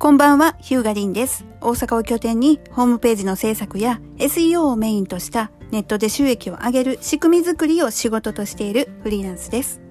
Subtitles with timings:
[0.00, 1.44] こんばんは、ヒューガリンです。
[1.60, 9.82] 大阪を拠点にホームページの制作や SEO をメインとしたネットで収益を上げる仕組み作りを仕事としているフリーランスです。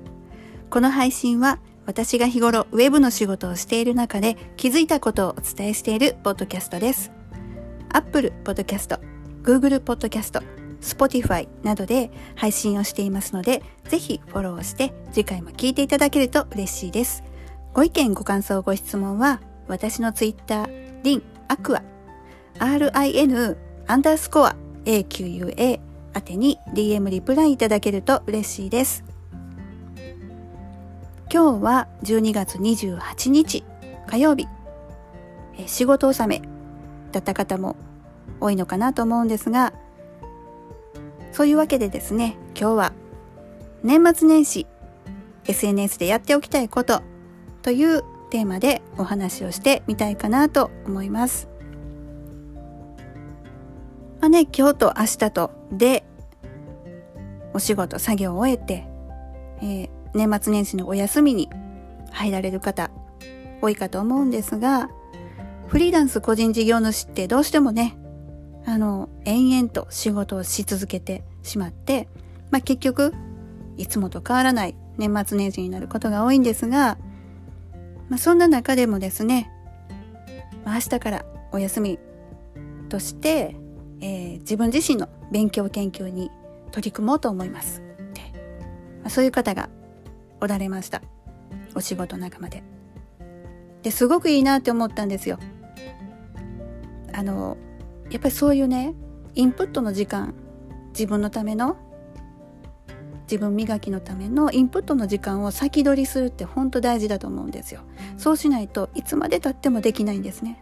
[0.72, 7.12] この配信は私が日頃ウェブの仕事をしている中で気づいたことをお伝えしているポッドキャストです。
[7.90, 9.00] Apple Podcast、
[9.44, 10.44] Google Podcast、
[10.82, 17.24] Spotify などで配信をしていますので、ぜひフォローして次回も聞いていただけると嬉しいです。
[17.74, 21.84] ご意見、ご感想、ご質問は私のツイッター、リン、アクア、
[22.58, 23.56] RIN、
[23.86, 24.56] アンダースコア、
[24.86, 25.80] AQUA
[26.16, 29.04] 宛てに DM リプライいただけると嬉しいです。
[31.32, 33.64] 今日は12月28日
[34.08, 34.48] 火曜日、
[35.60, 36.42] え仕事納め
[37.12, 37.76] だった方も
[38.42, 39.74] 多いのかなと思うんですが、
[41.32, 42.94] そういうわけでですね、今日は
[43.84, 44.66] 年末年始
[45.46, 47.04] SNS でやっておきたいこと
[47.62, 51.48] というテーマでお話をしてみたいかなと思います。
[54.22, 56.04] まあね、今日と明日とで
[57.54, 58.86] お仕事作業を終えて、
[59.62, 61.50] えー年末年始のお休みに
[62.12, 62.90] 入られる方
[63.62, 64.90] 多いかと思うんですが、
[65.68, 67.98] フリーランス個人事業主ってどうしてもね、
[68.66, 72.08] あの、延々と仕事をし続けてしまって、
[72.52, 73.14] まあ結局、
[73.78, 76.98] いつもと変わらない年末年始になることが多いんですが、
[78.10, 79.52] まあそんな中でもですね、
[80.66, 82.00] まあ明日からお休み
[82.90, 83.56] として、
[84.02, 86.32] えー自分自身の勉強研究に
[86.72, 87.82] 取り組もうと思います。
[88.14, 88.22] で
[89.02, 89.70] まあそういう方が
[90.42, 91.02] おられました。
[91.76, 92.64] お仕事仲間で。
[93.84, 95.40] で、すごくいいなって思ったんですよ。
[97.14, 97.58] あの、
[98.10, 98.94] やっぱりそういうね、
[99.36, 100.34] インプットの時間、
[100.90, 101.78] 自分のための、
[103.30, 107.82] 自分磨きのためのインプットの時間を先取りするって本当大事だと思うんですよ。
[108.18, 110.60] そうしないといつまで経ってもできないんですね。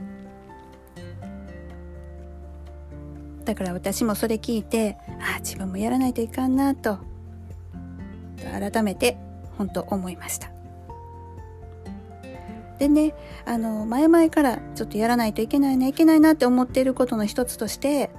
[3.46, 7.00] だから私もそれ聞いて、ああ、自分もやらないといかんなと、
[8.44, 9.18] 改めて
[9.58, 10.52] 本当思いました。
[12.80, 13.14] でね、
[13.46, 18.09] あの、前々からちょっとやらないといけないな、いけないなって思っていることの一つとして、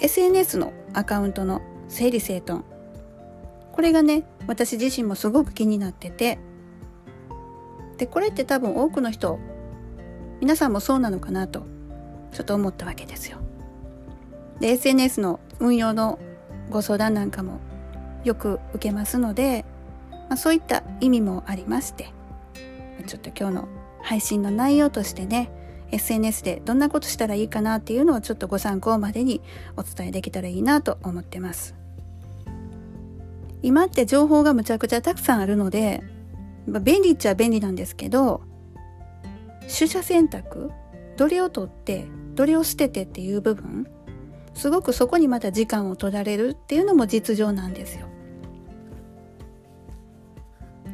[0.00, 2.64] SNS のアカウントの整理整頓。
[3.72, 6.38] これがね、私自身もすごく気になってて、
[7.98, 9.38] で、これって多分多くの人、
[10.40, 11.66] 皆さんもそうなのかなと、
[12.32, 13.38] ちょっと思ったわけですよ。
[14.58, 16.18] で、SNS の運用の
[16.70, 17.60] ご相談なんかも
[18.24, 19.64] よく受けますので、
[20.28, 22.12] まあ、そういった意味もありまして、
[23.06, 23.68] ちょっと今日の
[24.02, 25.50] 配信の内容としてね、
[25.92, 29.42] SNS でどんなことしたらいいかなっていうのをちょっとご参考までに
[29.76, 31.79] お伝えできたらいいなと思ってます。
[33.62, 36.02] 今って情報がむちゃくちゃたくさんあるので、
[36.66, 38.42] まあ便利っちゃ便利なんですけど、
[39.62, 40.70] 取捨選択
[41.16, 43.86] どれを取って、どれを捨ててっていう部分
[44.54, 48.06] すごくそこにまた時間を取られるっていうのも実情なんですよ。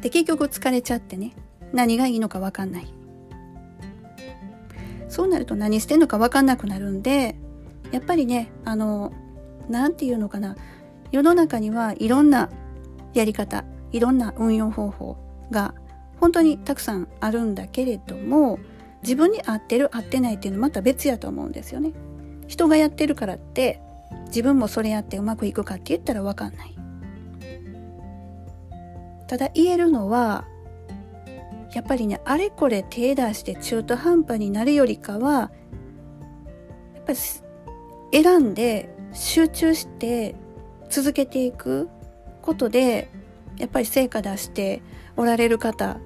[0.01, 1.33] で結局疲れちゃってね
[1.73, 2.93] 何がいいのか分かんない
[5.09, 7.35] そうなると何してんのか分かんなくなるんで
[7.91, 9.11] やっぱりねあの
[9.69, 10.55] なんていうのかな
[11.17, 12.51] 世の中にはいろんな
[13.15, 15.17] やり方いろんな運用方法
[15.49, 15.73] が
[16.21, 18.59] 本当にたくさんあるんだけれども
[19.01, 21.93] 自分に合ってる合ってないっていうのはまた別やと思うんですよね。
[22.45, 23.81] 人がやってるからって
[24.27, 26.75] 自分もそれやってうまくいくかって言ったら分かんない。
[29.25, 30.45] ただ言えるのは
[31.73, 35.49] やっぱりねあれこれ手出して中途半端になるよりかは
[36.93, 37.17] やっぱり
[38.11, 40.35] 選んで集中して
[40.89, 41.89] 続けていく
[42.41, 43.09] ことで
[43.57, 44.81] やっぱり成果出して
[45.15, 45.99] おられる方っ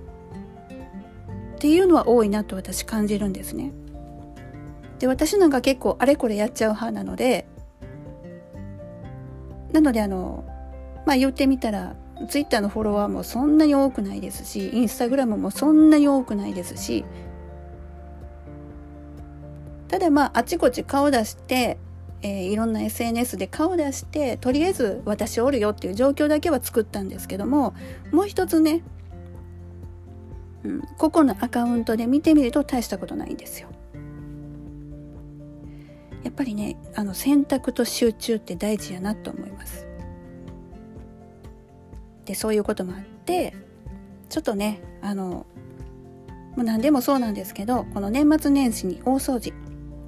[1.60, 3.72] ていうのは多いなと私感じるんですね。
[5.00, 7.48] で私なんか結構あれこれやっちゃう派なので
[9.72, 10.44] なのであの
[11.06, 11.96] まあ言ってみたら
[12.28, 17.04] ツイッターのフォロワーもそんなに多くないですしインスタグラムもそんなに多くないですし
[19.88, 21.78] ただまああちこち顔出して、
[22.22, 27.74] えーいろんな SNS で顔出してとりあえず私おるよっていう状況だけは作ったんですけども
[28.12, 28.84] もう一つね、
[30.64, 33.70] うん、個々のアカウントで見てみると大したことないんですよ。
[36.24, 39.88] やっぱりねあの選択と集中って大事やなと思います。
[42.26, 43.56] でそういうこともあって
[44.30, 45.46] ちょっとねあの
[46.56, 49.54] もう何でもそうなんですけどこの年末年始に大掃除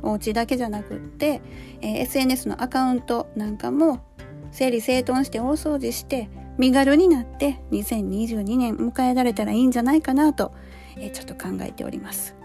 [0.03, 1.41] お家だけじゃなくって、
[1.81, 4.00] えー SNS のアカウントなんかも
[4.51, 10.53] 整理整頓して大掃除して身軽になって2022年迎えられたらいいんじゃないかなと、
[10.97, 12.35] えーちょっと考えております。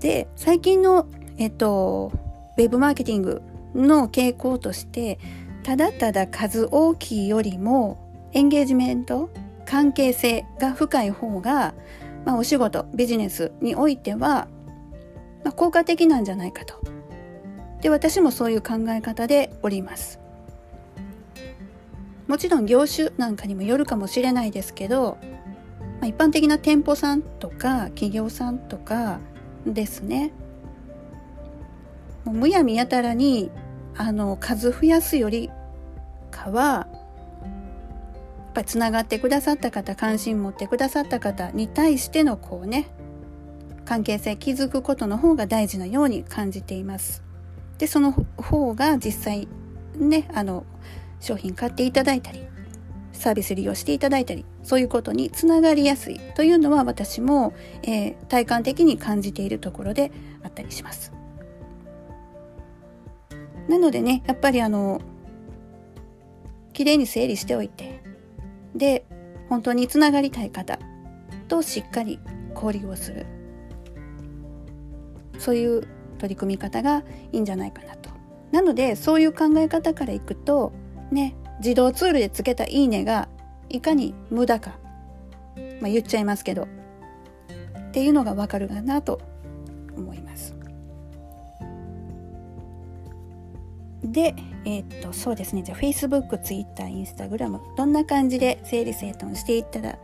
[0.00, 2.12] で最近のえっと
[2.56, 3.42] ウェブマーケティング
[3.74, 5.18] の傾向として
[5.62, 9.30] ただただ数大きいよりもエンゲージメント
[9.70, 11.74] 関係性が深い方が、
[12.24, 14.48] まあ、お仕事ビジネスにおいては、
[15.44, 16.80] まあ、効果的なんじゃないかと。
[17.80, 20.20] で私もそういう考え方でおります。
[22.28, 25.18] もちろん業種なんかにもよるかもしれないですけど、
[26.00, 29.18] まあ、一般的な店舗さんとか企業さんとか
[29.66, 30.32] ですね。
[32.24, 33.50] もうむやみやたらに
[33.96, 35.50] あの数増やすより
[36.30, 36.96] かはや
[38.50, 42.88] っぱりつながってくださった方関心持ってくださった方に対してのこうね
[43.90, 47.24] 関係性築くことの方が大事なように感じています。
[47.76, 49.48] でその方が実際
[49.96, 50.64] ねあの
[51.18, 52.46] 商品買っていただいたり
[53.12, 57.52] サービス利用していただいたりそういうことにつながりやすいというのは私も、
[57.82, 60.12] えー、体感的に感じているところで
[60.44, 61.12] あったりします。
[63.68, 65.00] なのでねやっぱりあの
[66.74, 68.00] 綺麗に整理しておいて
[68.72, 69.04] で
[69.48, 70.78] 本当につながりたい方
[71.48, 72.20] としっかり
[72.54, 73.26] 交流をする
[75.40, 75.88] そういう
[76.18, 77.02] 取り組み方が
[77.32, 78.10] いいんじゃないかなと。
[78.52, 80.72] なのでそういう考え方からいくと
[81.10, 83.28] ね自動ツールでつけた「いいね」が
[83.68, 84.78] いかに無駄か、
[85.80, 86.68] まあ、言っちゃいますけど
[87.88, 89.20] っていうのがわかるかなと
[89.96, 90.54] 思います。
[94.02, 94.34] で、
[94.64, 95.62] えー、っと、そうですね。
[95.62, 99.98] じゃあ、Facebook、Twitter、Instagram、どんな感じで整理整頓していったら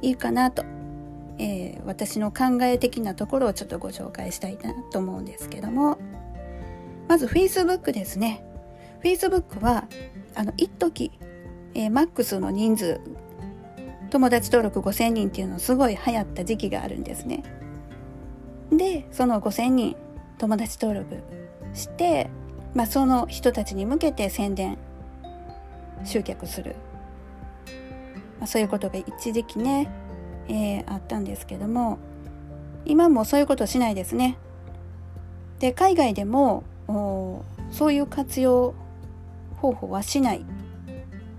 [0.00, 0.64] いいかなと、
[1.38, 5.98] えー、私の考え的なところをちょっとご紹介したいなと思うんですけども、
[7.08, 8.44] まず Facebook ですね。
[9.02, 9.88] Facebook は、
[10.34, 11.10] あの、一時、
[11.74, 13.00] えー、マックスの人数、
[14.10, 17.42] 友達登録5000人っていうのすごい流行った時期があるんですね。
[18.70, 19.96] で、その5000人
[20.38, 21.22] 友達登録
[21.74, 22.28] して、
[22.74, 24.78] まあ、その人たちに向けて宣伝
[26.04, 26.76] 集客する、
[28.38, 29.88] まあ、そういうことが一時期ね、
[30.52, 31.98] えー、あったんですけども
[32.84, 34.36] 今もそういうことしないですね。
[35.60, 36.64] で海外でも
[37.70, 38.74] そういう活用
[39.56, 40.44] 方法はしない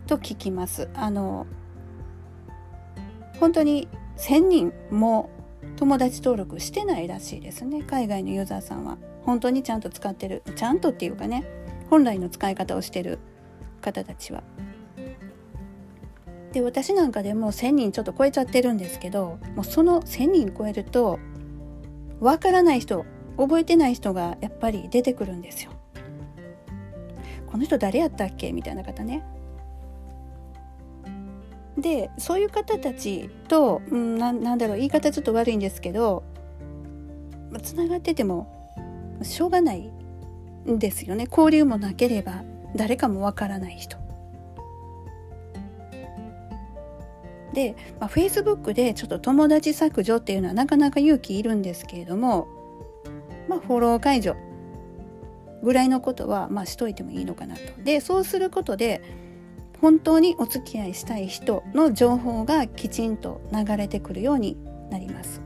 [0.08, 0.90] と聞きます。
[0.96, 1.46] あの
[3.40, 3.88] 本当に
[4.18, 5.30] 1,000人も
[5.76, 8.98] 友達登録してないらしいですね海外のユーザーさんは。
[9.24, 11.46] 本当にちゃんと使ってるちゃんとっていうかね
[11.90, 13.20] 本来の使い方をしてる
[13.82, 14.44] 方たちは。
[16.54, 21.20] で私なんかでも1,000人ちょっと超えちゃってるんですけどもうその1,000人超えると
[22.20, 23.06] わからない人
[23.38, 25.72] 覚えてない人がやっぱり出てくるんですよ。
[27.48, 28.52] この人誰やったっけ？
[28.52, 29.24] みたいな方ね。
[31.78, 36.24] でそういう方たちと、うん、なんだろう言い方ちょっと悪いんですけど
[37.64, 38.48] つながってても
[39.24, 39.92] しょうがない
[40.70, 42.44] んですよね交流もなければ
[42.76, 44.03] 誰かもわからない人。
[47.54, 52.48] で、まあ、Facebook でちょっと友達削除っていうのはなかなか勇気いるんですけれども、
[53.48, 54.36] まあ、フォロー解除
[55.64, 57.62] ぐらいのことはまあしといてもいいのかなと。
[57.84, 59.02] でそうすることで
[59.80, 64.58] 本当にお付き合いしたい人の情報がきちんと流れてくるように
[64.90, 65.42] なります。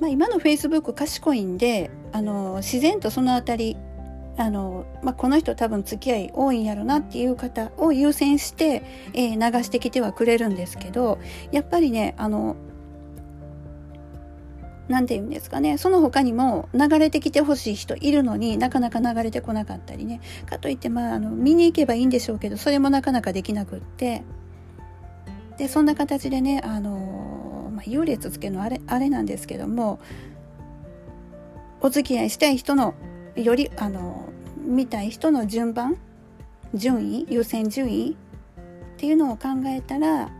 [0.00, 3.76] まあ、今の Facebook 賢いんであの自然とその辺り
[4.40, 8.82] あの、まあ、この人多分付き合い多いんやろなっていう方を優先して、
[9.12, 11.18] えー、流してきてはくれるんですけど
[11.52, 12.56] やっぱりねあの
[14.88, 20.20] 何て言うんですかねその他にも流れてきてほしい人いるのになかなか流れてこなかったりね。
[20.46, 24.22] かといってまああの見に行けばいいんでしょうけどそれもなかなかできなくって。
[25.58, 30.00] でそんな形でねあの、まあ、優劣つけるのあれあれなんですけども
[31.82, 32.94] お付き合いしたい人の
[33.42, 35.96] よりあの見たい人の順番
[36.74, 38.14] 順位優先順位っ
[38.96, 40.30] ていうのを考えたら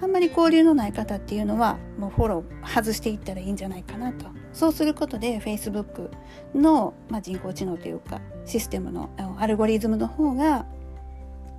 [0.00, 6.10] あんまり交流のない方っていうのはもうフォロー外していったらいいんじゃないかなとそうすることで Facebook
[6.54, 10.66] の、まあ、人工知能というかシステムのアルゴリズムの方が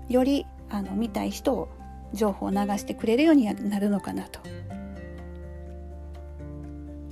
[0.09, 1.69] よりあの見たい人を
[2.13, 4.39] 情報を流してくれるようになるのかなと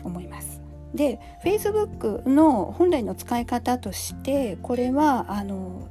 [0.03, 0.56] 思います。
[0.97, 5.87] で Facebook の本来の使い方としてこれはあの、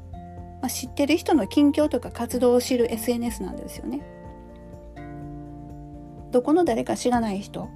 [0.60, 4.02] まあ、知ってる人の近況とか活動を知る SNS なんですよね。
[6.32, 7.70] どこの誰か知らない人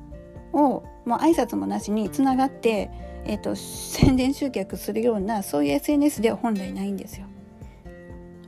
[0.53, 2.91] をもう挨拶もなしにつながって、
[3.25, 7.27] えーと、宣伝集客するようなそういう SNS では本来ないんですよ。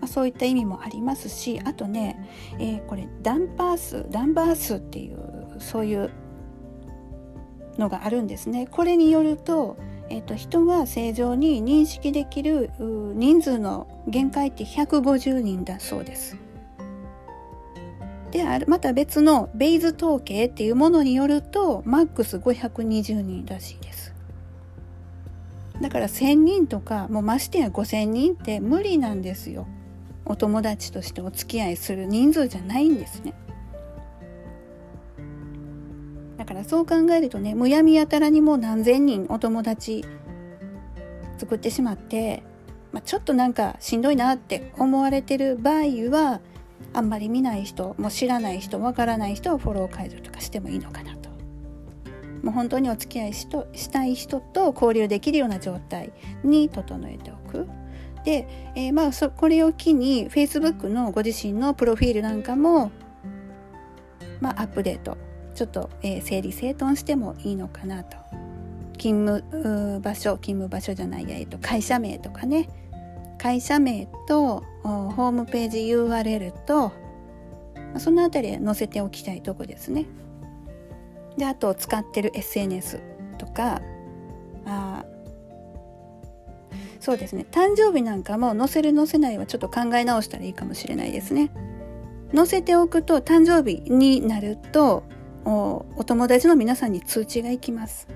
[0.01, 6.11] まあ、そういった意味もありますしあとね、えー、これダンパースダンバースっていうそういう
[7.79, 8.67] のがあるんですね。
[8.71, 9.77] これによると、
[10.09, 16.37] えっと、人が正常に認識できる人数の限界って150人だそうです。
[18.31, 24.15] であまた別のベイズ統計っていうものによるとマックス520人らしいです。
[25.81, 29.67] だから1,000人とかもうましてや5,000人って無理なんですよ。
[30.25, 33.35] お友達としてお付き合いする人数じゃないんですね。
[36.43, 40.05] だからそう考えるとねむやみやたらにもう何千人お友達
[41.39, 42.43] 作ってしまって、
[42.91, 46.41] まあ、ちょっとなんかしんどいなって思われてる場合は
[46.95, 51.31] あんまり見ない人も知らない人わからない人はフォロー解除とかしてもいいのかなと。
[52.43, 57.69] もう本当にお付き合いしとしたい人と交流できるような状態に整えておく。
[58.25, 62.91] で、えー、まあそこれを機に Facebook のご自身のプロフィールなんかも、
[64.41, 65.17] まあ、アップデート
[65.55, 68.17] ちょっと、えー、整理整頓してもいいのかなと
[68.99, 72.69] 勤務場所勤務場所じゃないや、えっと、会社名とかね
[73.39, 76.93] 会社名とホームページ URL と
[77.99, 80.07] そのあたり載せておきたいとこですね。
[81.37, 83.01] であと使ってる SNS
[83.39, 83.81] とか
[84.65, 85.05] あ
[87.01, 91.51] そうですね誕生日なんかも載せる載せないはちょっと考え直したらいいかもしれないですね。
[92.35, 95.03] 載せておくと誕生日になると
[95.45, 98.09] お友達の皆さんに通知がいきます。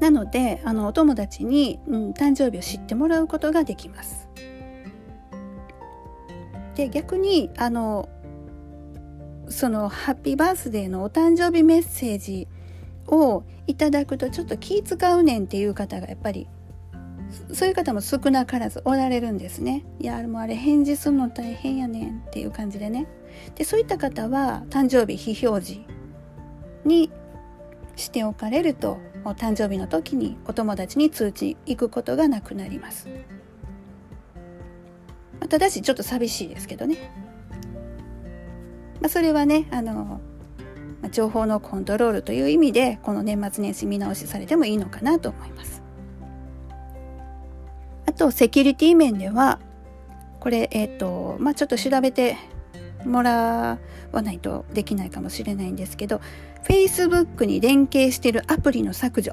[0.00, 4.28] なのであのお友達に、うん、誕生日を知ってもらうことができます。
[6.74, 8.08] で逆にあの
[9.48, 12.48] そのハッピーバースデーのお誕生日メッセージ
[13.06, 16.48] をいただくとちょっと気使うねんっていう方がやっぱり
[17.52, 19.84] そういう方も少なからずおられるんですね。
[19.98, 23.06] いやもうあれ返事するの大変やねんっていう感じでね。
[23.54, 25.80] でそういった方は誕生日非表示
[26.84, 27.10] に
[27.96, 33.08] しておかれるとお誕生日の時にお友達に通知行くことがなくなります。
[35.48, 36.96] ただしちょっと寂しいですけどね。
[39.00, 40.20] まあ、それはねあの
[41.10, 45.81] 情報のコントロールという意味でこの年末年始見直しされてもいいのかなと思います。
[48.22, 49.58] とセキュリティ面では
[50.38, 52.36] これえっ、ー、とまあちょっと調べて
[53.04, 53.78] もら
[54.12, 56.20] わないとできないかもしれないんですけど
[56.64, 59.32] Facebook に連携しているアプリの削除。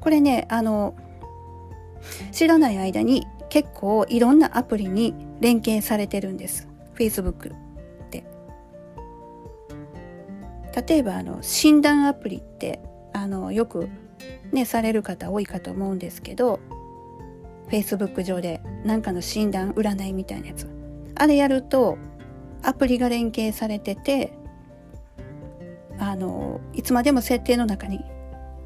[0.00, 0.94] これねあの
[2.30, 6.68] 知らない間に結構いろんなアプリに連携されてるんです。
[6.96, 7.56] Facebook っ
[8.10, 8.24] て。
[10.86, 12.80] 例えばあの診断アプリって
[13.12, 13.88] あのよく
[14.52, 16.60] ねされる方多いかと思うんですけど
[17.70, 20.68] Facebook 上で何かの診断占いみたいなやつ
[21.14, 21.98] あれやると
[22.62, 24.32] アプリが連携されてて
[25.98, 28.00] あのいつまでも設定の中に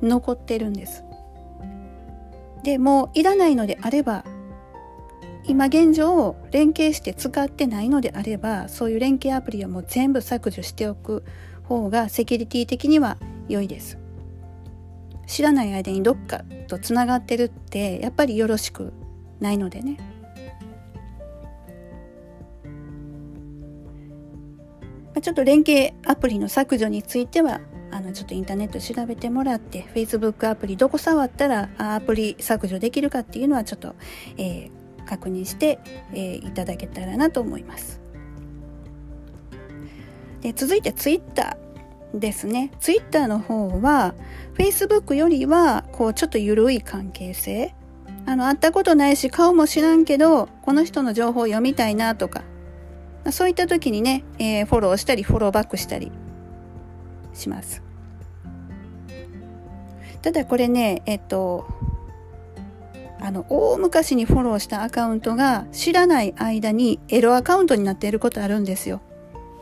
[0.02, 1.04] 残ってるんです。
[2.62, 4.24] でもいらないのであれば
[5.44, 11.24] 今現状連携して使ってないのであればそういう連携アプリはもう全部削除しておく
[11.64, 13.16] 方がセキュリティ的には
[13.48, 13.98] 良いです。
[15.32, 18.92] 知らない間にどっかとつながってるってやっぱりよろしく
[19.40, 19.96] ないのでね。
[25.22, 27.60] ちょっと連携アプリの削除については
[27.92, 33.94] あのちょっとインターネット調べてもらって Facebook アプリどこ触ったらアプリ削除できるかっていうのはちょっと、
[34.36, 35.78] えー、確認して、
[36.12, 38.02] えー、いただけたらなと思います。
[40.42, 41.56] で続いて Twitter
[42.14, 42.70] ですね。
[42.80, 44.14] Twitter の方は
[44.54, 47.74] Facebook よりはこうちょっと緩い関係性
[48.26, 52.42] あの会ったことないし顔も知らんけどこの人の情報を読みたいなとか
[53.30, 56.10] そういった時にね、えー、フォローしたりフォローバックしたり
[57.34, 57.82] します。
[60.22, 61.66] ただこれね、えっと、
[63.20, 69.00] あの、大昔にフォローしたアカウントが知らない間にエロアカウントになっていることあるんですよ。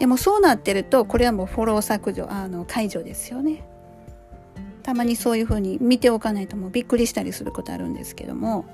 [0.01, 3.63] でもそうなってると、これはもうフォロー削除、あの、解除ですよね。
[4.83, 8.65] たまにそういうふうに見ておかないともうびっくりしたりすることあるんですけども。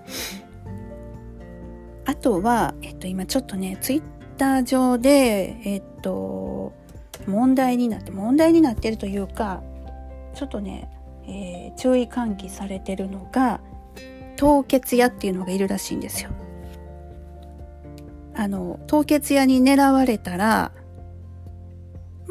[2.05, 4.03] あとは、えっと、今ちょっとね、ツイッ
[4.39, 6.73] ター上で、えっと、
[7.27, 9.65] 問題になって、問題になってるというか、
[10.33, 10.89] ちょっとね、
[11.27, 13.61] えー、注意喚起されてるのが、
[14.37, 16.31] 凍結屋っていうのがいるらしいんですよ。
[18.37, 20.71] あの、凍結屋に狙われたら、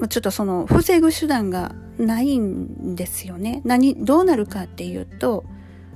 [0.10, 3.62] ちょっとその、防ぐ手段がないんですよね。
[3.64, 5.46] 何、どうなるかっていうと、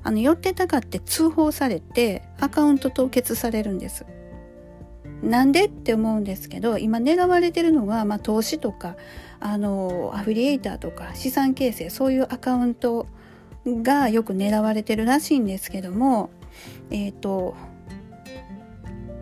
[0.04, 4.06] あの、寄ってたかって通報されて、アカウント凍結されるんです。
[5.22, 8.96] なんでって思うんですけど今狙われてるのは、まあ、投資とか
[9.40, 13.08] あのアフィリエイターとか資産形成そういうアカウント
[13.66, 16.30] がよく狙われてるらしいんですけども
[16.90, 17.56] えっ、ー、と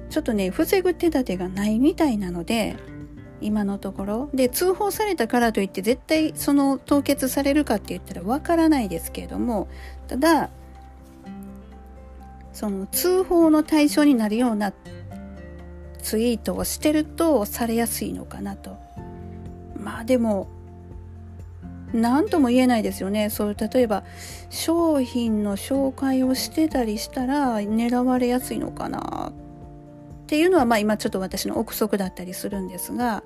[0.09, 2.77] ちょっとね防ぐ手立てがないみたいなので
[3.41, 9.67] 今のところで通報されたからといって絶対その凍結されるかって言ったらわからないですけれども
[10.07, 10.49] ただ
[12.53, 14.73] その通報の対象になるような
[16.01, 18.77] ツイートをしてるとされやすいのかなと。
[19.79, 20.47] まあでも
[21.93, 23.29] 何とも言えないですよね。
[23.29, 24.03] そう例えば
[24.49, 29.46] 商品の紹介をしてたりしたら狙われやすいのかなって。
[30.27, 33.23] っていうのはまあ今ちょっと私の憶測だったりするんですが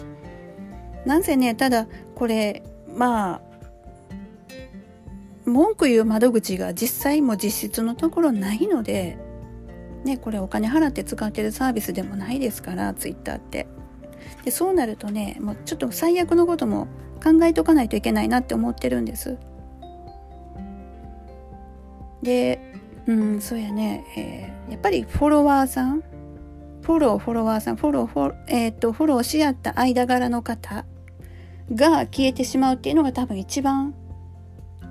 [1.04, 2.62] なぜねただこれ
[2.96, 3.42] まあ
[5.46, 9.18] 文句言う窓口が実際も実質のところないので
[10.04, 13.66] ねこれお金払って使ってるサービスでもないですからツイッターって。
[14.46, 16.88] でそうなるとねもうちょっと最悪のことも
[17.24, 19.40] 考えとかないといけないなって思ってるんです。
[22.22, 22.60] で
[23.08, 26.04] うんそうやね、えー、やっぱりフォロワーさん
[26.82, 30.86] フォローフォロワーさんフォローフォ,、えーと、フォローし合った間柄の方
[31.74, 33.94] が消えてしまうっていうのが多分一番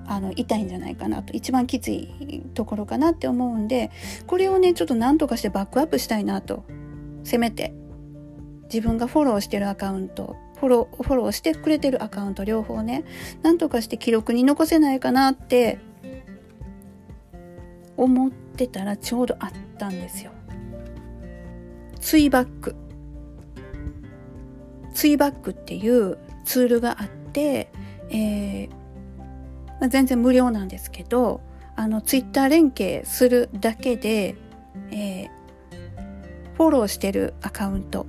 [0.07, 3.91] あの痛いんじゃないかなと一番きついところかなって思うんで
[4.27, 6.65] これをねちょっと何とかしてバックアップしたいなと
[7.23, 7.75] せめて
[8.65, 13.05] 自分がフォローしてるアカウントフォローフォローしてくれてるアカウント両方ね
[13.43, 15.79] 何とかして記録に残せないかなって
[17.97, 20.33] 思ってたらちょうどあったんですよ。
[22.01, 22.75] ツイバック。
[24.95, 27.71] ツイバックっていうツールがあって、
[28.11, 28.81] えー
[29.81, 31.41] まあ、全然無料なんですけど
[31.77, 34.35] あのツイッター連携するだけで、
[34.91, 35.29] えー、
[36.57, 38.07] フォローしてるアカウント。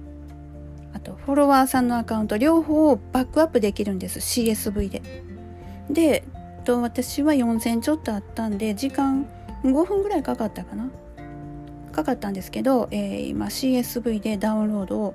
[0.94, 5.02] あとフォロワーさんのアカウント両方をバックアップできるんです CSV で。
[5.90, 6.24] で
[6.66, 9.26] と私は4000ちょっとあったんで時間
[9.64, 10.90] 5分ぐらいかかったかな。
[11.92, 15.14] かかったんですけど、えー、今 CSV でダウンロードを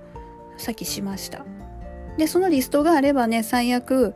[0.56, 1.44] さっきしました。
[2.16, 4.14] でそのリストがあればね最悪、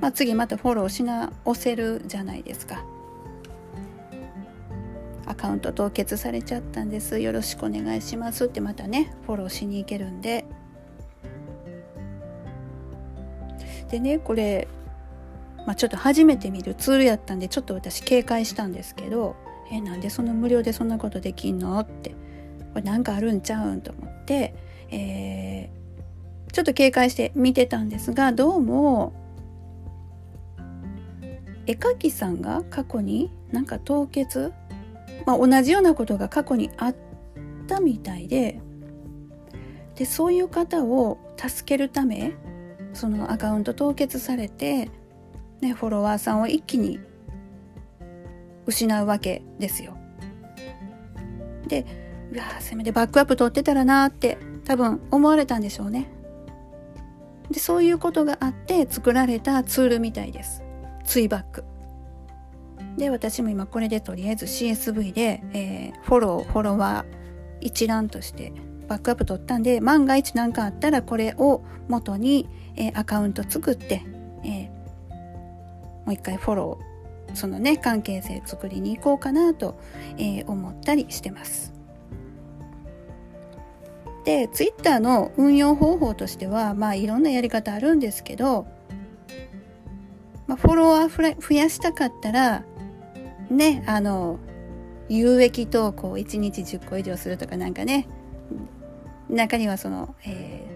[0.00, 2.84] まあ、次またフォローし直せるじゃないですか。
[5.26, 7.18] アカウント凍結されちゃったんです。
[7.18, 10.44] よろしくお願いしますってまたねフォローしに行けるんで。
[13.90, 14.66] でねこれ、
[15.66, 19.36] まあ、ちょっと初めて見るツールやったんでちょっと私警戒したんですけど
[19.70, 21.78] えなんでその無料でそんなことできんの？
[21.80, 22.10] って。
[22.10, 22.16] こ
[22.76, 23.80] れなんかあるんちゃうん？
[23.80, 24.54] と思って、
[24.90, 29.12] えー、ちょっと警戒して見てたんですがどうも
[31.66, 34.52] 絵描きさんが過去になんか凍結、
[35.24, 36.96] まあ、同じようなことが過去にあっ
[37.66, 38.60] たみたいで。
[39.94, 42.32] でそういう方を助けるため
[42.94, 44.90] そのアカウント凍結されて、
[45.60, 46.98] ね、フォロワーさんを一気に
[48.66, 49.96] 失うわけですよ。
[51.68, 51.86] で
[52.32, 56.08] うわせめてバックアップ取ってたらなって多分思われたんでしょうね。
[57.50, 60.62] でそういうことがあって作られたツールみたいです。
[61.04, 61.64] ツイバック。
[62.96, 67.24] で私も今これでとりあえず CSV で、えー、フォローフォロワー
[67.60, 68.52] 一覧として
[68.88, 74.02] バックアップ取ったんで万が一何かあったらこれを元に、えー、アカウント作って、
[74.44, 75.14] えー、
[76.04, 76.93] もう一回フォロー
[77.34, 79.78] そのね関係性作りに行こうかなと、
[80.16, 81.72] えー、思ったりしてます。
[84.24, 88.66] でツイッターの運用方法としてはまあいろんなやり方あるんですけど、
[90.46, 92.64] まあ、フォロワー増やしたかったら
[93.50, 94.38] ねあの
[95.10, 98.08] 有益投稿1日10個以上するとかなんかね
[99.28, 100.73] 中にはその、え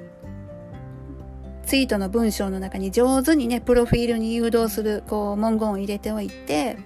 [1.69, 6.79] ツイートの文章の中に上手にねプロフィールに誘導するこう文言を入れておいて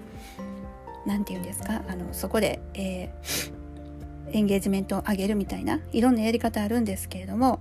[1.06, 7.60] 何て言うんですかあのそこで、えー、エンゲージメントを上げるみたいないろんなやり方あるんですけれども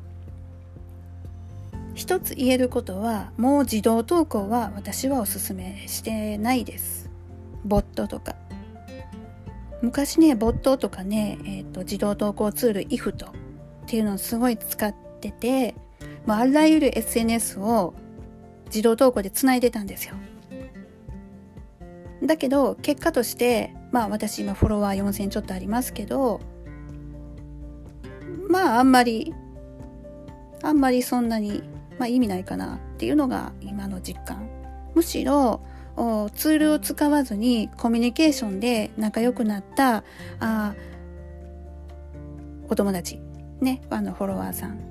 [1.94, 7.12] 一つ言えることはもう自動投稿は私はおすすめしてないです。
[7.64, 8.36] ボットとか。
[9.84, 13.32] 昔ねボットとかね、えーと、自動投稿ツール IFT っ
[13.86, 15.76] ていうのをすごい使ってて
[16.26, 17.94] まあ、あらゆる SNS を
[18.68, 20.16] 自動投稿でつないでたんですよ。
[22.24, 26.40] だけど結果としてまあ私今フォロワー4000ちょっとありますけど
[28.48, 29.34] まああんまり
[30.62, 31.64] あんまりそんなに、
[31.98, 34.48] まあ、意味ないかなっていうのが今の実感。
[34.94, 35.62] むしろ
[36.36, 40.04] ツールを使わずにコミュニケーションで仲良くなった
[40.40, 40.74] あ
[42.70, 43.20] お友達
[43.62, 44.91] ねあのフォロワーさん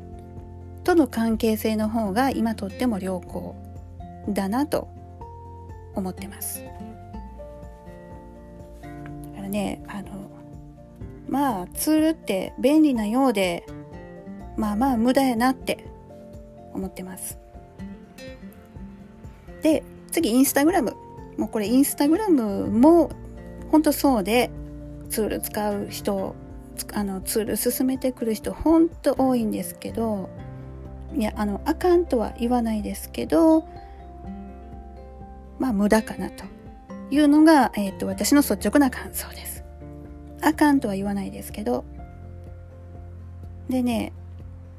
[0.85, 3.55] との関係性の方が今とっても良好
[4.29, 4.89] だなと
[5.95, 6.65] 思ってます。
[8.83, 8.89] だ
[9.37, 10.31] からねあの
[11.29, 13.65] まあツールって便利なようで
[14.57, 15.87] まあまあ無駄やなって
[16.73, 17.39] 思ってます。
[19.63, 20.97] で次インスタグラム。
[21.37, 23.11] もうこれインスタグラムも
[23.71, 24.51] 本当そうで
[25.09, 26.35] ツール使う人
[26.93, 30.29] あのツール進めてくる人本当多いんですけど
[31.15, 33.67] いやあのあかんとは言わないですけど
[35.59, 36.45] まあ無駄かなと
[37.11, 39.65] いうのが、えーと、私の率直な感想です。
[40.43, 41.85] あかんとは言わないですけど
[43.69, 44.13] でね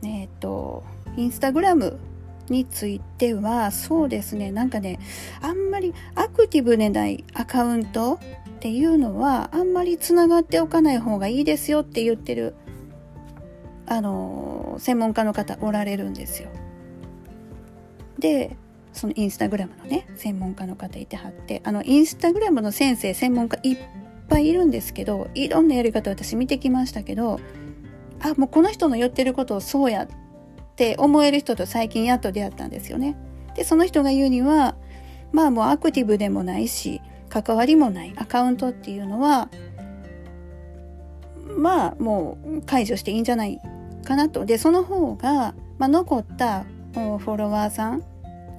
[0.03, 0.83] えっ、ー、と
[1.17, 1.99] インスタグラム
[2.49, 4.99] についてはそうですねなんかね
[5.41, 8.19] あんまりアクティブでないアカウント
[8.57, 12.55] っていうのはあんまりつながっておかない方がいいですよって言ってる
[13.85, 16.49] あの専門家の方おられるんですよ。
[18.19, 18.55] で
[18.93, 23.77] そのインスタグラムのね専門家の方いてはってあのインスタグラムの先生専門家いっ
[24.27, 27.39] ぱいいるんですけどいろんなやり方私見てきましたけど
[28.19, 30.07] あもうこの人の言ってることをそうやっ
[30.75, 33.17] て思える人と最近やっと出会ったんですよね。
[33.55, 34.75] でその人が言うには
[35.31, 39.49] まあもうアクティブでもないし関わりもないアカウントっていうのは
[41.57, 43.59] まあもう解除していいんじゃない
[44.03, 44.45] かなと。
[44.45, 48.01] でその方が、まあ、残ったフォロワーさん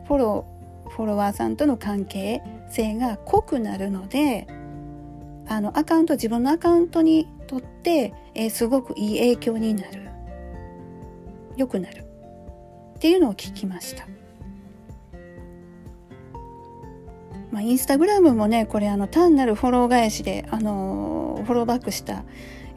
[0.06, 4.46] フォローフォロワーさんとの関係性が濃くなるので
[5.48, 10.08] あのアカウント自分のアカウントにとって、えー、すごくいい影響になる
[11.56, 12.04] 良くなる
[12.96, 14.06] っていうのを聞きました。
[17.50, 22.24] まあ、インスタグラムもねこれあの単なるフォロー返しで、あのー、フォローバックした、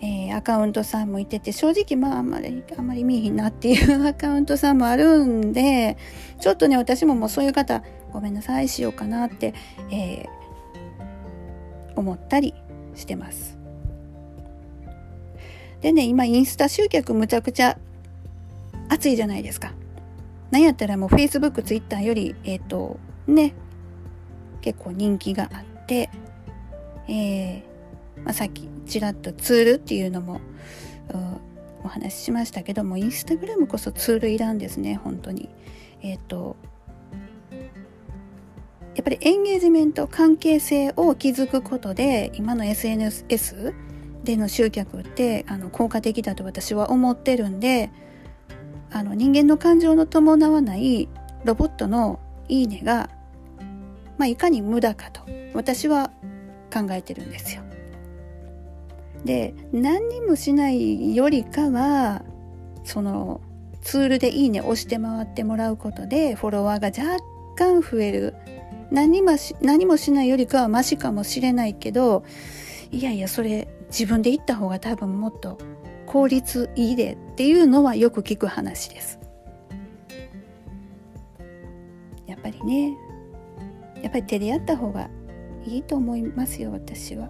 [0.02, 5.98] えー、アカウントさんもいてて正直まああんまりあんまり見えひんなっていうアカウントさんもあるんで
[6.40, 9.54] ちょっとね私ももうそういう方ごめんなさいしようかなって、
[9.92, 12.54] えー、思ったり
[12.96, 13.58] してます。
[15.82, 17.78] でね今インスタ集客むちゃくちゃ
[18.90, 19.74] 熱いじゃないですか。
[20.52, 23.54] なんやったらもう Facebook、Twitter よりえっ、ー、とね
[24.62, 26.10] 結構人気があって、
[27.08, 27.75] えー
[28.24, 30.42] まあ、さっきちらっとツールっていうのも
[31.84, 35.50] お話ししましたけどもインスタグラムこそツールいらんですね本当に。
[36.02, 36.56] えっ、ー、と
[37.52, 43.26] やっぱりエンゲージメント関係性を築くことで今の SNS
[44.24, 47.92] での集客ってあの効果的だと私は思ってるんで
[48.92, 51.10] あの人間の感情の伴わない
[51.44, 53.10] ロボットの「いいね」が
[54.18, 55.22] まあ、いかに無駄かと
[55.54, 56.12] 私は
[56.74, 57.65] 考えてるんですよ。
[59.26, 62.24] で何にもしないよりかは
[62.84, 63.42] その
[63.82, 67.24] ツールで「いいね」押して回ってもらうことでフォロワーが若
[67.56, 68.36] 干増える。
[68.92, 72.24] 何もし何もしないよりかはマシかもしれないけど
[72.92, 75.58] いやいやそれ自分で言った方が多分もっと
[76.06, 79.20] 効率いいでっていうのはよく聞く話です。
[82.28, 82.96] やっぱりね。
[84.02, 85.10] やっぱり手でやった方が
[85.66, 87.28] いいと思いますよ私は。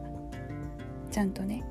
[1.10, 1.63] ちゃんとね。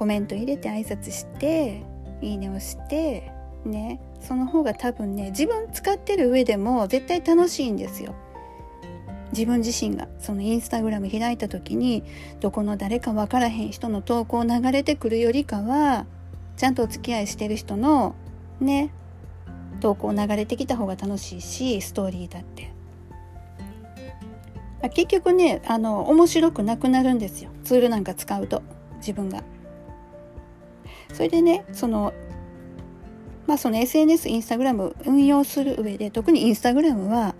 [0.00, 1.82] コメント入れて挨拶して
[2.22, 3.30] いいねをして
[3.66, 4.00] ね。
[4.18, 8.14] その方が多分ね自分使ってる上でも絶対楽しいんですよ。
[9.32, 10.08] 自分自身が。
[10.18, 12.02] そのインスタグラム開いた時に
[12.40, 16.06] どこの誰か分からへん人の投稿流れてくるよりかは
[16.56, 18.14] ちゃんとお付き合いしてる人の
[18.58, 18.94] ね。
[19.80, 22.72] 投稿流れてきた方が楽しいしストーリーだって。
[24.94, 27.50] 結局ねあの面白くなくなるんですよ。
[27.64, 28.62] ツールなんか使うと
[28.96, 29.44] 自分が。
[31.12, 32.12] それでねその
[33.46, 37.34] まあその SNS インスタグラム運用する上で特にインスタグラムは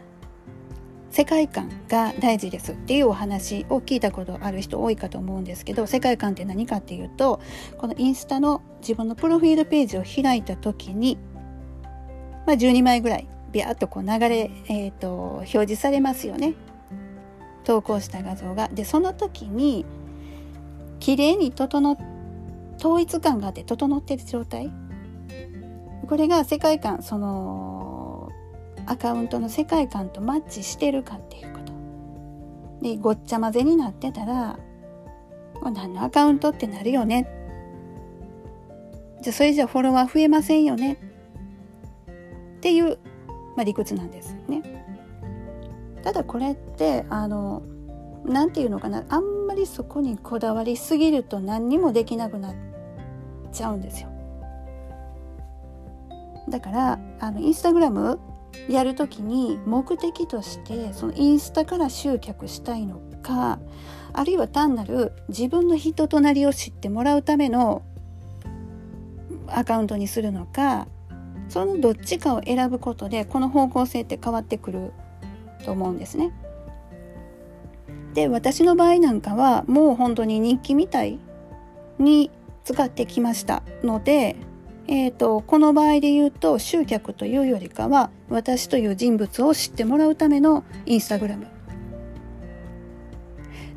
[1.11, 7.41] 世界観が大事ですっていうお話を聞いたことある人多いかと思うんですけど世界観って何かっていうと
[7.79, 11.19] このインスタの自分のプロフィールページを開いた時に、
[12.47, 16.55] まあ、12枚ぐらいビャーっとこう流れ、えーと表示されますよね
[17.65, 18.69] 投稿した画像が。
[18.69, 19.85] でその時に
[20.99, 21.97] 綺麗に整っ
[22.81, 24.73] 統一感があって整ってる状態。
[26.09, 28.31] これが世界観その
[28.87, 31.73] アカウントの世界観とマッチしてるかっていうこと。
[32.83, 34.59] でごっちゃ混ぜになってたら
[35.63, 37.29] 何のアカウントってなるよね。
[39.21, 40.95] じゃあそれじゃフォロワー増えませんよね。
[42.57, 42.99] っていう、
[43.57, 44.63] まあ、理屈なんですね。
[46.03, 47.63] ただこれってあの
[48.25, 49.05] 何て言うのかな。
[49.11, 52.55] あんまりそこにこだわりすぎると何にもできなくなっ
[53.53, 54.09] ちゃうんですよ。
[56.49, 58.19] だからあのインスタグラム
[58.69, 63.61] やるときに目的としてそのインスタから集客したいのか
[64.13, 67.83] あるいは単なる自分の人となりを知ってもらうための
[69.47, 70.89] アカウントにするのか
[71.49, 74.93] そのどっちかを選ぶことでこの方向性って変わってくる
[75.65, 76.33] と思うんですね。
[78.15, 81.21] で私の場合なんかはもう本当に日記みたい
[81.99, 82.31] に
[82.65, 84.37] 使ってきましたので、
[84.87, 91.47] えーと、この場合で言うと集客というよりかは私という人物を知ってもらうためのインスタグラム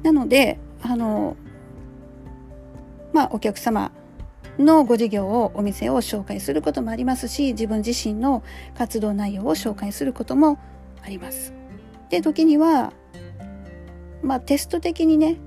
[0.04, 1.38] なのであの
[3.14, 3.92] まあお客様
[4.60, 8.44] のご事業をお店を紹介することもありますし自分自身の
[8.78, 10.60] 活動内容を紹介することも
[11.02, 11.54] あります。
[12.10, 12.94] で時には
[14.22, 15.38] まあテスト的にね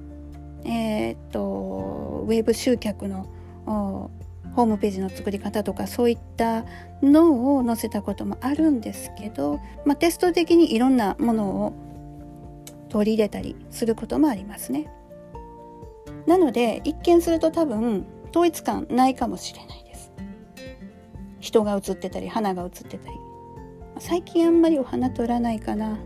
[0.67, 3.29] えー、っとウェブ集客の
[3.65, 6.65] ホームページの作り方とかそういった
[7.03, 11.73] のを載せたこともあるんですけど、まあ、テスト的にいろんなものを
[12.89, 14.91] 取り入れたりすることもありますね。
[16.27, 20.13] なので一見すると多分統一感ないかもしれないです。
[21.39, 23.17] 人が写ってたり花が写ってたり
[23.99, 25.99] 最近あんまりお花取らないかな。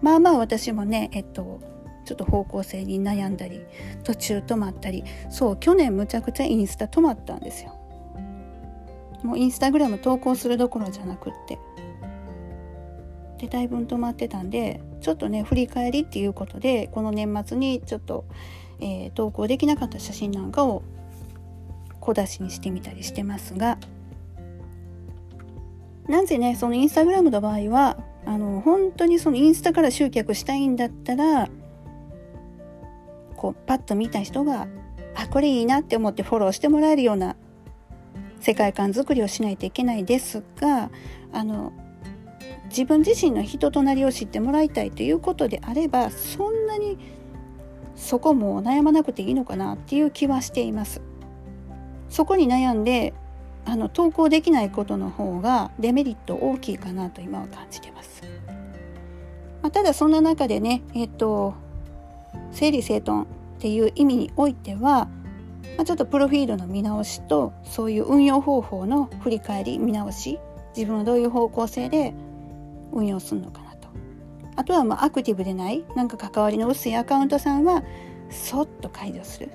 [0.00, 1.60] まあまあ私もねえっと
[2.08, 3.60] ちょっと方向性に悩んだり
[4.02, 7.74] 途中止まったりそう去年むちゃくちゃインスタ止まったんですよ。
[9.22, 11.58] もうインスタグラム投稿するどころじゃなくって。
[13.38, 18.24] でだいぶ止まってたんでちょっとね振り返りっていうことでこの年末にちょっと、
[18.80, 20.82] えー、投稿できなかった写真なんかを
[22.00, 23.76] 小出しにしてみたりしてますが。
[26.08, 31.50] なぜねそのインスタグラムの場合はあの本当にそのインスタから集客したいんだったら
[33.38, 34.66] こうパッと見た人が
[35.14, 37.36] あこれいいなって思ってフォローしてもらえるような
[38.40, 40.90] 世界観づくりをしないといけないですが
[41.32, 41.72] あの
[42.68, 46.98] 自分自身の人となりを知ってもらいたいということであればそんなに
[47.96, 51.00] そこも悩まなくていいのかなっていう気はしています。
[52.08, 53.12] そこに悩んで
[53.64, 58.22] あの投稿できないことの方がデメリット大きいかなと今は感じてます。
[59.62, 61.54] まあ、ただそんな中でねえっ、と
[62.52, 63.26] 整理整頓っ
[63.60, 65.08] ていう意味においては、
[65.76, 70.38] まあ、ちょっとプロフィールの見直しとそういう運用方法の振り返り見直し
[70.76, 72.14] 自分はどういう方向性で
[72.92, 73.88] 運用するのかなと。
[74.56, 77.82] あとはまあアクティブでないなんか関わりの薄いアカウントさんは
[78.30, 79.50] そっと解除する。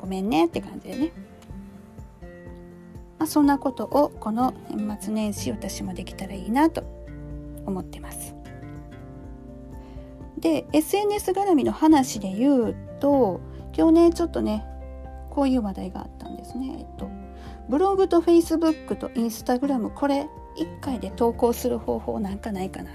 [0.00, 1.12] ごめんねって感じでね、
[3.18, 6.84] まあ、そんなことをこの年末年始私もできたらいいなと
[7.66, 8.37] 思ってます。
[10.40, 13.40] で SNS 絡みの話で言うと
[13.76, 14.64] 今日ねちょっとね
[15.30, 16.76] こういう話題があったんですね。
[16.78, 17.08] えっと
[17.68, 22.94] ブログとフェイスブックとインスタグラムこれ1回で投稿する方法なんかないかな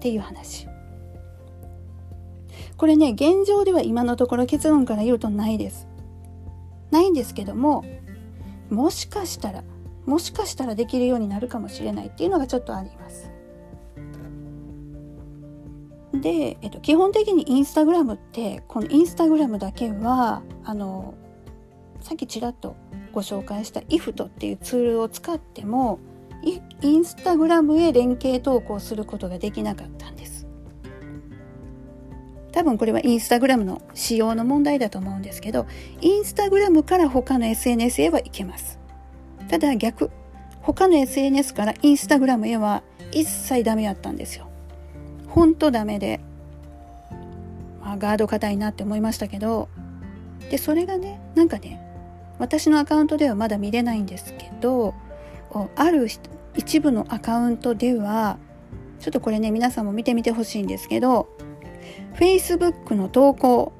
[0.00, 0.68] ていう話。
[2.76, 5.86] これね現状では今のところ結論から言うとないです。
[6.90, 7.84] ないんですけども
[8.68, 9.64] もしかしたら
[10.04, 13.31] もしかしたらできるようになるかもしれないっていうのがちょっとあります。
[16.12, 21.14] で、えっと、基本的にインスタグラムってこのインスタグラムだけはあの
[22.00, 22.76] さっきちらっと
[23.12, 26.00] ご紹介した IFT っていうツールを使っても
[26.42, 30.46] インスタグラムへ連携投稿することができなかったんです。
[32.50, 35.66] 多分これはインスタグラムの仕様の問題だと思うんですけど
[36.02, 38.78] インスタグラムから他の SNS へはいけます。
[39.48, 40.10] ただ逆
[40.60, 44.51] 他の SNS からインスタグラムへは一切ダメやったんですよ。
[45.32, 46.20] ほんとダメで、
[47.80, 49.70] まあ、ガード硬いなって思いましたけど
[50.50, 51.80] でそれがねなんかね
[52.38, 54.94] 私のアカウントではまだ見れないんですけど
[55.74, 56.06] ある
[56.54, 58.38] 一部のアカウントでは
[59.00, 61.28] ちょっとこれね皆さんも見てみてほしいんですけど
[62.16, 63.72] Facebook の投稿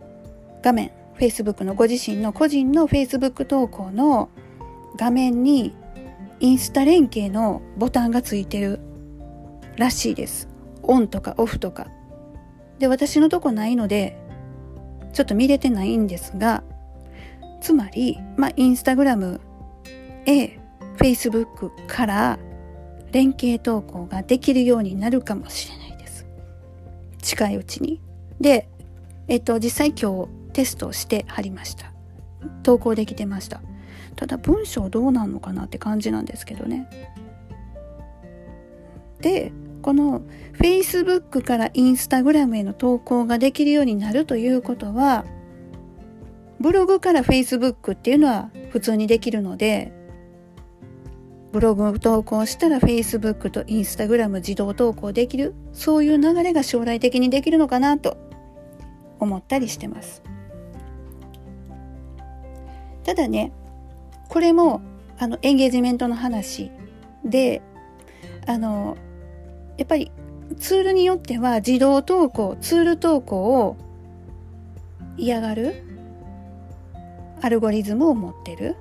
[0.62, 4.30] 画面 Facebook のご自身の個人の Facebook 投稿の
[4.96, 5.74] 画面に
[6.40, 8.80] インスタ連携のボタンがついてる
[9.76, 10.51] らしいです。
[10.82, 11.88] オンとかオフとか。
[12.78, 14.18] で、私のとこないので、
[15.12, 16.64] ちょっと見れてないんですが、
[17.60, 19.40] つまり、まあ、インスタグラム
[20.26, 20.58] へ
[20.98, 22.38] Facebook から
[23.12, 26.26] 連携投稿ができるようになるかもしれないです。
[27.20, 28.00] 近いうちに。
[28.40, 28.68] で、
[29.28, 31.92] えっと、実際今日テストしてはりました。
[32.62, 33.60] 投稿できてました。
[34.16, 36.88] ただ文章どうなんのかなって感じなんですけどね。
[39.20, 40.22] で、この
[40.54, 45.24] Facebook から Instagram への投稿ができるようになるということは
[46.60, 49.92] ブログから Facebook っていうのは普通にできるので
[51.50, 58.16] ブログを投稿したら Facebook と Instagram 自動投稿できるそういう流れが将来的にできるのかなと
[59.18, 60.22] 思ったりしてます。
[63.04, 63.52] ただね
[64.28, 64.80] これも
[65.18, 66.70] あのエンゲージメントの話
[67.24, 67.60] で
[68.46, 68.96] あの
[69.76, 70.10] やっぱり
[70.58, 73.76] ツールによっては自動投稿ツール投稿を
[75.16, 75.82] 嫌がる
[77.40, 78.76] アルゴリズムを持ってる。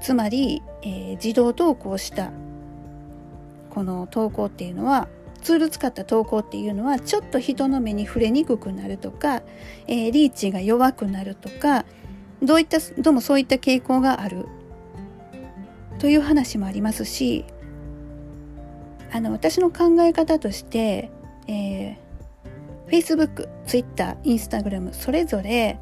[0.00, 2.32] つまり、えー、自動投稿した
[3.70, 5.08] この投稿っていうのは
[5.42, 9.42] ツール使った投稿っていうのはちょっと人の目に触れにくくなるとか、
[9.86, 11.84] えー、リーチが弱くなるとか
[12.42, 14.46] どういったどうもそういった傾向がある。
[15.98, 17.46] という話もありますし
[19.12, 21.10] あの私の考え方として、
[21.48, 21.96] えー、
[22.88, 25.78] Facebook、Twitter、Instagram それぞれ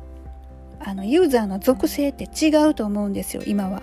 [0.80, 3.82] あのユーザーの属性って違うと思うんですよ今は。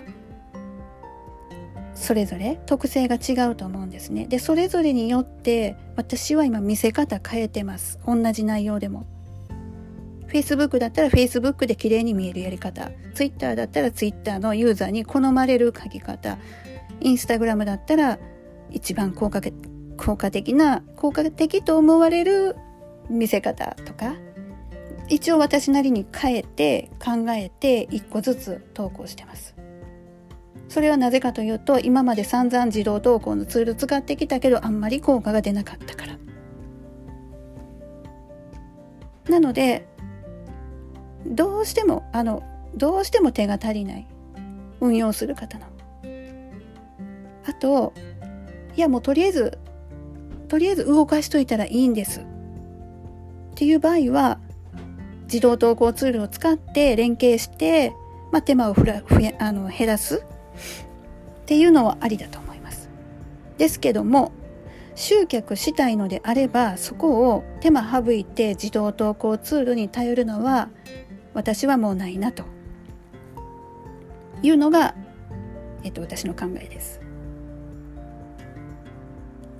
[1.94, 4.26] それぞれ特性が違うと思うんですね。
[4.26, 7.98] でそれぞれによって私は今見せ方変えてます。
[8.06, 9.06] 同じ内容でも。
[10.28, 12.90] Facebook だったら Facebook で綺麗に見えるやり方。
[13.14, 16.38] Twitter だったら Twitter のユーザーに好まれる書き方。
[17.00, 18.18] Instagram だったら
[18.72, 19.40] 一番効果
[19.96, 22.56] 効果的な、効果的と思われる
[23.08, 24.14] 見せ方とか、
[25.08, 29.54] 一応私なりに変えて考えて一個ずつ投稿してます。
[30.68, 36.18] それはなぜかというと今まで散々自動投稿のツール使ってきたけどあんまり効果が出なかったから。
[39.28, 39.86] なので
[41.26, 42.42] どうしてもあの
[42.74, 44.06] どうしても手が足りない
[44.80, 45.66] 運用する方の。
[47.44, 47.92] あと
[48.76, 49.58] いやもうとりあえず
[50.48, 52.24] とりあえず動かしといたらいいんですっ
[53.54, 54.38] ていう場合は
[55.24, 57.94] 自動投稿ツールを使って連携して、
[58.32, 60.24] まあ、手間をふらふやあの減らす
[61.42, 62.90] っていうのはありだと思います。
[63.58, 64.32] ですけども
[64.94, 70.68] 集客したいのであればそこを手間省いて自動投稿ツールに頼るのは
[71.34, 72.44] 私はもうないなと
[74.42, 74.94] いうのが、
[75.82, 77.01] えっと、私の考えです。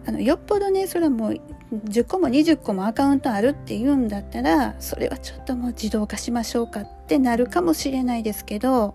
[0.04, 1.40] あのよっぽどねそれはもう
[1.72, 8.94] 10個も20個もアカウントあるっていうんだったらそれはちょっともう自動化しましょうかってなるかもしれないですけど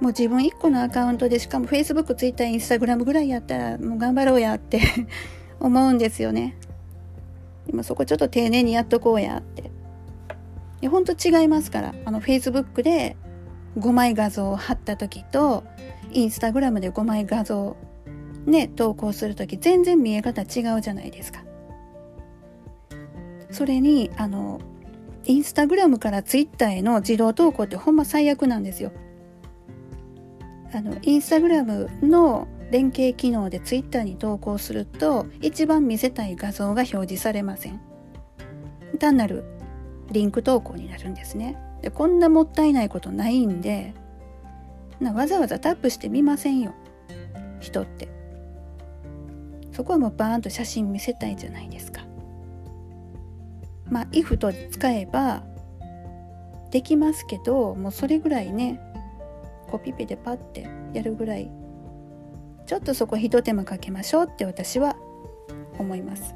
[0.00, 4.80] もう自分1個のアカウントでしかも Facebook、Twitter、Instagram ぐらいやったらもう頑張ろうやって
[5.60, 6.56] 思うんですよね。
[7.68, 9.70] 今そこちょっと丁寧にやっとこうやって。
[10.80, 11.94] いやほんと違いますから。
[12.04, 13.16] あの Facebook で
[13.78, 15.62] 5枚画像を貼った時と
[16.10, 17.76] Instagram で5枚画像
[18.46, 21.44] ね投稿する時全然見え方違うじゃないですか。
[23.50, 24.60] それにあの
[25.24, 28.92] インスタグラムからツイッターへの自動投稿ってほんま最悪なんですよ。
[30.74, 37.80] あのインスタグラムの連携機能でツイッターに投稿すると一番見せたい画像が表示されません。
[38.98, 39.44] 単なる
[40.10, 41.58] リンク投稿になるんですね。
[41.82, 43.92] でこんなもったいないことないんで
[45.00, 46.72] なわざわざタップしてみませんよ
[47.60, 48.08] 人って。
[49.72, 52.02] そこはもうバーンと写真見せたいじゃないですか。
[53.90, 55.42] まあ if と使えば
[56.70, 58.80] できますけどもうそれぐらいね
[59.70, 61.50] コピペでパッてやるぐらい
[62.66, 64.96] ちょっとそこひと手間かけましょうって私は
[65.78, 66.34] 思います。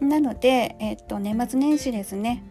[0.00, 2.42] なので、えっと、年末年始ですね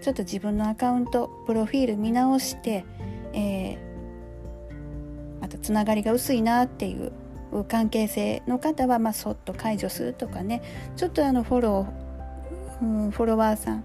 [0.00, 2.84] ちょっと自分のアカウントプロフィール見直して、
[3.34, 7.12] えー、またつながりが薄いなっていう
[7.68, 10.62] 関係性の方は、まあ、そっと解除するとかね。
[10.96, 13.84] ちょっとあのフォロー、うん、フォロワーさん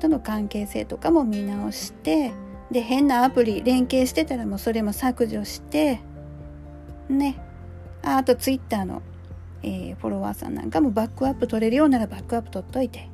[0.00, 2.32] との関係性とかも見直して
[2.70, 6.00] で変なアプリ連携してたらもうそれも削除して
[7.08, 7.36] ね。
[8.02, 9.02] ああとツイッターの、
[9.62, 13.10] えー、フォロワーさんなんかもバックアップ取れるようならバックアップ取っといて、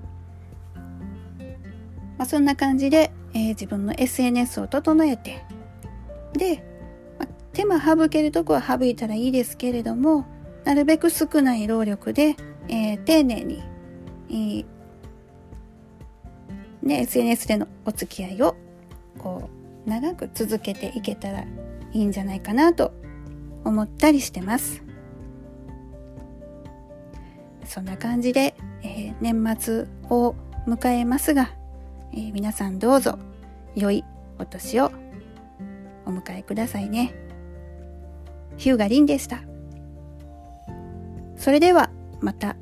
[2.17, 5.45] まあ、そんな感じで、えー、自分の SNS を整えて。
[6.35, 6.63] で
[7.57, 10.27] 手間省けるとこは省いたらいいですけれども、
[10.65, 12.37] なるべく少ない労力で、
[12.69, 13.63] えー、丁寧に、
[14.29, 14.67] えー、
[16.83, 18.57] ね、SNS でのお付き合いを、
[19.17, 19.49] こ
[19.87, 21.47] う、長く続けていけたらい
[21.95, 22.93] いんじゃないかなと
[23.65, 24.83] 思ったりしてます。
[27.65, 30.35] そんな感じで、えー、年末を
[30.67, 31.55] 迎えますが、
[32.13, 33.19] えー、皆さんどうぞ
[33.75, 34.05] 良い
[34.39, 34.93] お年を
[36.05, 37.26] お迎えくださいね。
[38.57, 39.43] ヒューガリンでした。
[41.37, 41.91] それでは
[42.21, 42.57] また